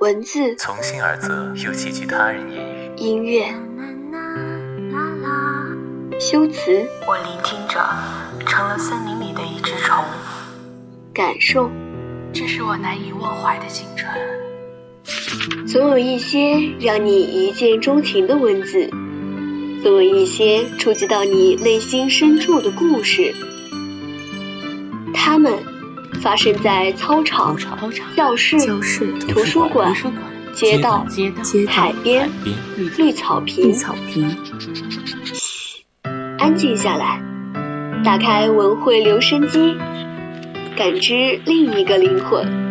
[0.00, 2.90] 文字从心而泽，又寄居他人言语。
[2.96, 3.44] 音乐
[6.18, 7.78] 修辞我聆听着，
[8.46, 10.02] 成了森林里的一只虫。
[11.12, 11.70] 感受，
[12.32, 14.10] 这是我难以忘怀的青春。
[15.68, 18.88] 总有一些让你一见钟情的文字，
[19.82, 23.34] 总有一些触及到你内心深处的故事。
[25.12, 25.58] 他们
[26.20, 27.56] 发生在操场、
[28.14, 28.58] 教室、
[29.28, 29.94] 图书馆、
[30.52, 31.06] 街道、
[31.66, 32.28] 海边、
[32.98, 33.74] 绿草坪。
[33.74, 33.86] 嘘，
[36.38, 37.22] 安静下来，
[38.04, 39.78] 打开文汇留声机，
[40.76, 42.69] 感知另一个灵魂。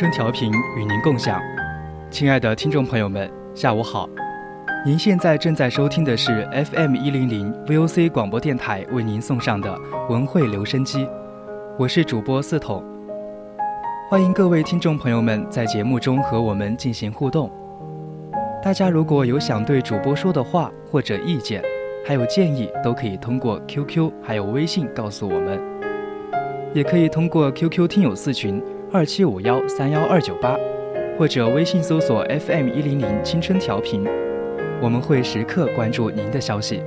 [0.00, 1.38] 春调频与您共享，
[2.10, 4.08] 亲爱的听众朋友们，下午好！
[4.82, 11.06] 您现在正在收听的是 FM 一零零 VOC 广播电台为您送上的文汇留声机，
[11.78, 12.82] 我是主播四筒。
[14.08, 17.52] 欢迎各位听众朋友们在节目中和我们进行互动。
[18.62, 21.62] 大家如果有想对主播说的话或者意见，
[22.06, 25.60] 还有建议，都可以通过 QQ 还有微信告诉我们，
[26.72, 28.62] 也可以通过 QQ 听友四群。
[28.92, 30.58] 二七五幺三幺二九八，
[31.16, 34.04] 或者微信搜索 FM 一零零青春调频，
[34.82, 36.82] 我们会时刻关注您的消息。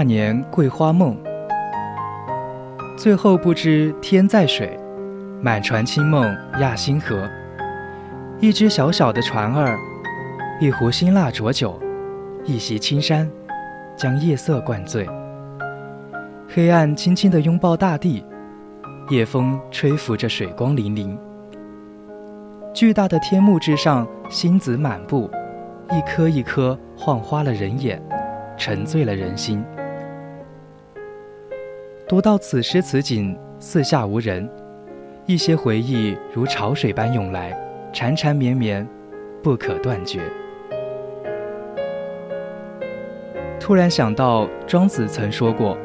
[0.00, 1.14] 那年桂花梦，
[2.96, 4.80] 最后不知天在水，
[5.42, 7.28] 满船清梦压星河。
[8.38, 9.78] 一只小小的船儿，
[10.58, 11.78] 一壶辛辣浊酒，
[12.46, 13.30] 一袭青衫，
[13.94, 15.06] 将夜色灌醉。
[16.48, 18.24] 黑暗轻轻地拥抱大地，
[19.10, 21.14] 夜风吹拂着水光粼粼。
[22.72, 25.30] 巨大的天幕之上，星子满布，
[25.90, 28.02] 一颗一颗晃花了人眼，
[28.56, 29.62] 沉醉了人心。
[32.10, 34.50] 读到此时此景，四下无人，
[35.26, 37.56] 一些回忆如潮水般涌来，
[37.92, 38.84] 缠缠绵绵，
[39.44, 40.20] 不可断绝。
[43.60, 45.78] 突然想到，庄子曾说过：“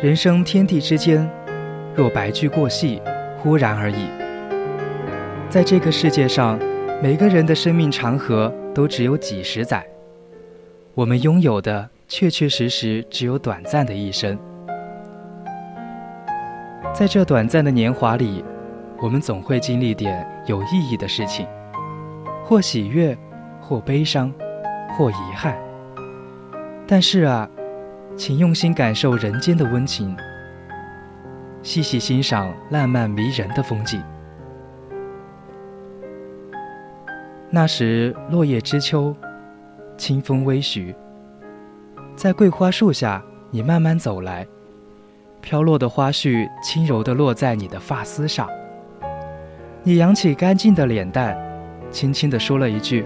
[0.00, 1.28] 人生天地之间，
[1.96, 3.02] 若白驹过隙，
[3.36, 4.06] 忽然而已。”
[5.50, 6.60] 在这个世界上，
[7.02, 9.84] 每个人的生命长河都只有几十载，
[10.94, 14.38] 我们拥有的确确实实只有短暂的一生。
[17.00, 18.44] 在这短暂的年华里，
[18.98, 21.46] 我们总会经历点有意义的事情，
[22.44, 23.16] 或喜悦，
[23.58, 24.30] 或悲伤，
[24.90, 25.56] 或遗憾。
[26.86, 27.48] 但是啊，
[28.18, 30.14] 请用心感受人间的温情，
[31.62, 34.02] 细细欣赏烂漫迷人的风景。
[37.48, 39.16] 那时落叶知秋，
[39.96, 40.94] 清风微徐，
[42.14, 44.46] 在桂花树下，你慢慢走来。
[45.40, 48.48] 飘落的花絮轻柔地落在你的发丝上，
[49.82, 51.36] 你扬起干净的脸蛋，
[51.90, 53.04] 轻轻地说了一句：“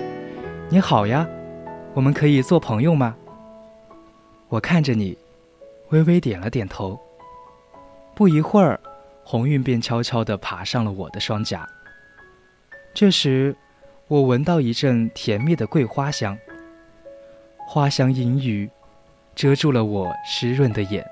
[0.69, 1.27] 你好呀，
[1.95, 3.15] 我们可以做朋友吗？”
[4.49, 5.17] 我看着你，
[5.89, 6.99] 微微点了点头。
[8.15, 8.79] 不一会儿，
[9.25, 11.69] 红晕便悄悄地爬上了我的双颊。
[12.93, 13.57] 这时，
[14.07, 16.37] 我闻到一阵甜蜜的桂花香，
[17.67, 18.69] 花香氤氲，
[19.35, 21.05] 遮住了我湿润的眼。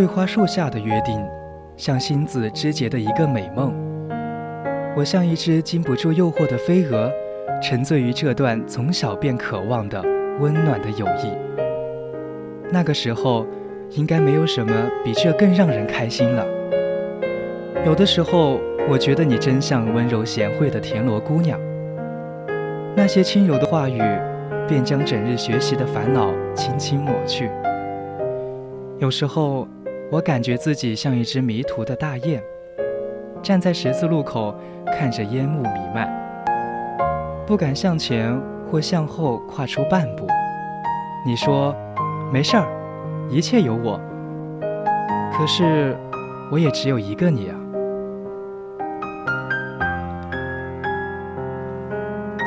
[0.00, 1.22] 桂花树下的约定，
[1.76, 3.70] 像星子织结的一个美梦。
[4.96, 7.12] 我像一只经不住诱惑的飞蛾，
[7.62, 10.00] 沉醉于这段从小便渴望的
[10.40, 11.36] 温暖的友谊。
[12.70, 13.44] 那个时候，
[13.90, 14.72] 应该没有什么
[15.04, 16.46] 比这更让人开心了。
[17.84, 18.58] 有的时候，
[18.88, 21.60] 我觉得你真像温柔贤惠的田螺姑娘，
[22.96, 24.00] 那些轻柔的话语，
[24.66, 27.50] 便将整日学习的烦恼轻轻抹去。
[28.98, 29.68] 有时候。
[30.12, 32.42] 我感觉自己像一只迷途的大雁，
[33.40, 34.52] 站在十字路口，
[34.86, 36.10] 看着烟雾弥漫，
[37.46, 38.36] 不敢向前
[38.68, 40.26] 或向后跨出半步。
[41.24, 41.76] 你说，
[42.32, 42.66] 没事儿，
[43.30, 44.00] 一切有我。
[45.32, 45.96] 可是，
[46.50, 47.56] 我也只有一个你啊。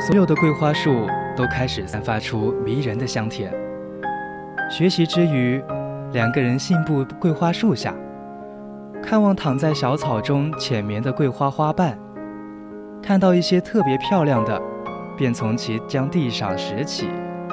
[0.06, 3.50] 所有的桂花树都开始散发出迷人的香甜。
[4.70, 5.64] 学习之余。
[6.14, 7.92] 两个人信步桂花树下，
[9.02, 11.98] 看望躺在小草中浅眠的桂花花瓣，
[13.02, 14.62] 看到一些特别漂亮的，
[15.16, 17.08] 便从其将地上拾起，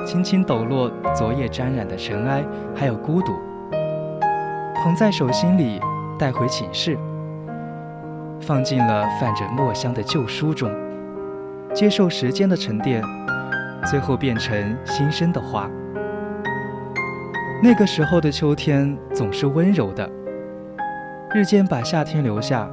[0.05, 3.33] 轻轻抖落昨夜沾染的尘埃，还有孤独，
[4.75, 5.81] 捧在手心里
[6.19, 6.95] 带回寝室，
[8.39, 10.71] 放进了泛着墨香的旧书中，
[11.73, 13.03] 接受时间的沉淀，
[13.87, 15.67] 最后变成新生的花。
[17.63, 20.09] 那个时候的秋天总是温柔的，
[21.31, 22.67] 日间把夏天留下，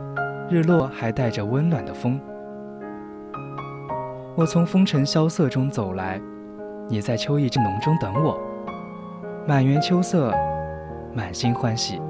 [0.49, 2.19] 日落还带着温暖的风。
[4.35, 6.19] 我从风尘萧瑟中走来，
[6.89, 8.41] 你在秋意正浓中等我，
[9.47, 10.33] 满园秋色，
[11.13, 12.01] 满心欢喜。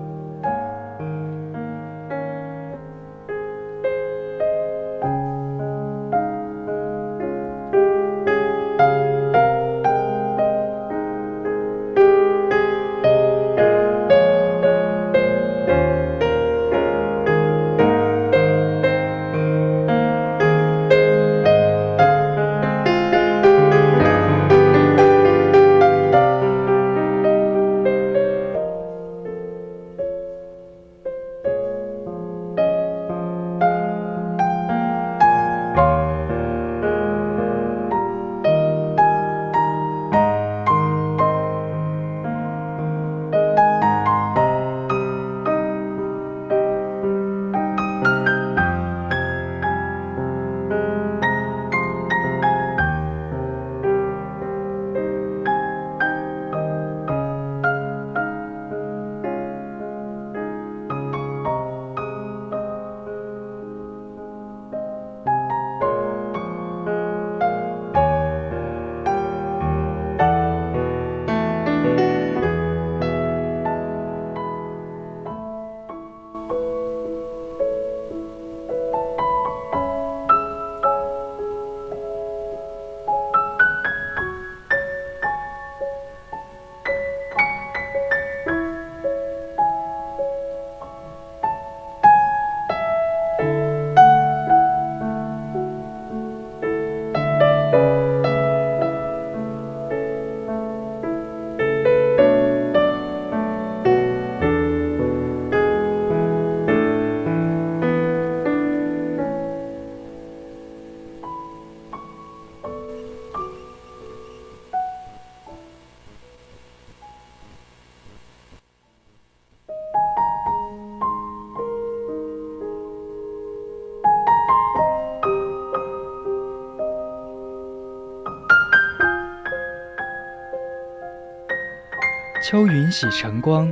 [132.50, 133.71] 秋云洗晨光，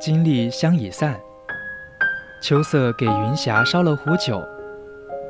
[0.00, 1.14] 金粟香已散。
[2.42, 4.42] 秋色给云霞烧了壶酒，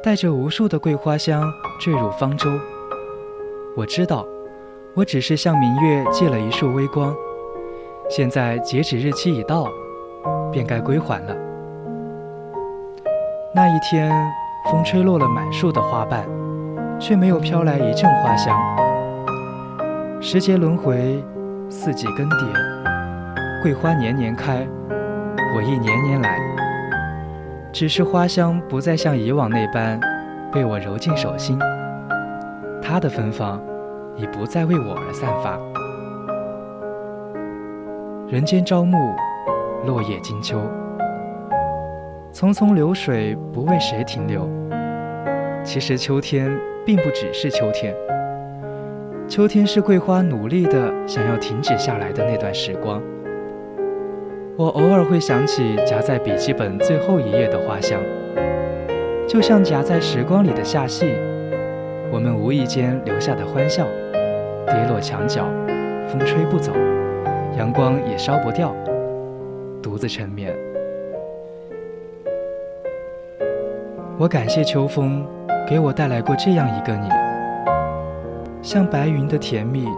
[0.00, 1.42] 带着无数的桂花香
[1.80, 2.48] 坠入方舟。
[3.76, 4.24] 我知道，
[4.94, 7.12] 我只是向明月借了一束微光。
[8.08, 9.66] 现在截止日期已到，
[10.52, 11.36] 便该归还了。
[13.52, 14.12] 那一天，
[14.70, 16.24] 风吹落了满树的花瓣，
[17.00, 18.56] 却没有飘来一阵花香。
[20.20, 21.20] 时节轮回，
[21.68, 22.73] 四季更迭，
[23.64, 24.68] 桂花年年开，
[25.56, 26.38] 我亦年年来。
[27.72, 29.98] 只是花香不再像以往那般
[30.52, 31.58] 被我揉进手心，
[32.82, 33.58] 它的芬芳
[34.16, 35.58] 已不再为我而散发。
[38.28, 39.14] 人间朝暮，
[39.86, 40.60] 落叶金秋。
[42.34, 44.46] 匆匆流水，不为谁停留。
[45.64, 46.54] 其实秋天
[46.84, 47.94] 并不只是秋天，
[49.26, 53.00] 秋天是桂花努力的想要停止下来的那段时光。
[54.56, 58.00] 我偶尔会想起夹在笔记本最后一页的花香，
[59.26, 61.12] 就像夹在时光里的夏戏，
[62.12, 63.84] 我们无意间留下的欢笑，
[64.66, 65.44] 跌落墙角，
[66.06, 66.72] 风吹不走，
[67.58, 68.72] 阳光也烧不掉，
[69.82, 70.54] 独自沉眠。
[74.16, 75.26] 我感谢秋风，
[75.68, 77.08] 给我带来过这样一个你，
[78.62, 79.88] 像白云的甜蜜，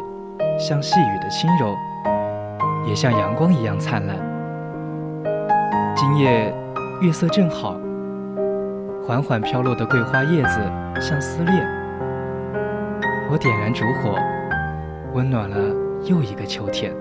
[0.59, 1.75] 像细雨的轻柔，
[2.89, 4.36] 也像阳光一样灿烂。
[5.99, 6.55] 今夜
[7.01, 7.81] 月色正好，
[9.07, 10.61] 缓缓飘落的桂花叶子
[11.01, 11.67] 像思念，
[13.31, 14.15] 我点燃烛火，
[15.15, 15.57] 温暖了
[16.05, 16.93] 又一个秋天。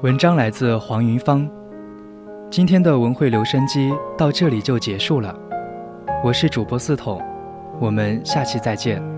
[0.00, 1.50] 文章来自黄云芳。
[2.48, 5.36] 今天的文汇留声机到这里就结束了，
[6.22, 7.20] 我是主播四筒，
[7.80, 9.17] 我们下期再见。